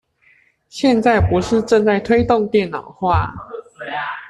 [0.67, 3.31] 現在不是正在推動電腦化？